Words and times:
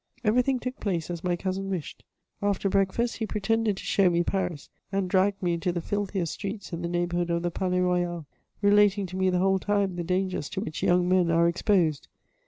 Everything 0.23 0.59
took 0.59 0.79
place 0.79 1.11
as 1.11 1.23
my 1.23 1.35
cousin 1.35 1.69
wished. 1.69 2.03
After 2.41 2.69
breakfast 2.69 3.17
he 3.17 3.27
pretended 3.27 3.77
to 3.77 3.83
show 3.83 4.09
me 4.09 4.23
Paris, 4.23 4.67
and 4.91 5.07
dragged 5.07 5.43
me 5.43 5.53
into 5.53 5.71
the 5.71 5.79
filthiest 5.79 6.33
streets 6.33 6.73
in 6.73 6.81
the 6.81 6.89
neighbourhood 6.89 7.29
of 7.29 7.43
the 7.43 7.51
Palais 7.51 7.81
Royal, 7.81 8.25
relating 8.63 9.05
to 9.05 9.15
me 9.15 9.29
the 9.29 9.37
whole 9.37 9.59
time 9.59 9.97
the 9.97 10.03
dangers 10.03 10.49
to 10.49 10.59
which 10.61 10.81
young 10.81 11.07
men 11.07 11.29
are 11.29 11.47
exposed. 11.47 12.07